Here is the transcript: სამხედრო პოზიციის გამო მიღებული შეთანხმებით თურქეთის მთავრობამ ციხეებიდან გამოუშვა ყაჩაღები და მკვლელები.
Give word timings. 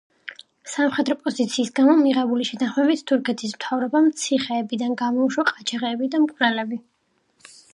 სამხედრო 0.75 1.15
პოზიციის 1.25 1.69
გამო 1.79 1.93
მიღებული 1.99 2.47
შეთანხმებით 2.49 3.03
თურქეთის 3.11 3.53
მთავრობამ 3.59 4.09
ციხეებიდან 4.23 4.97
გამოუშვა 5.03 5.47
ყაჩაღები 5.53 6.11
და 6.17 6.23
მკვლელები. 6.25 6.81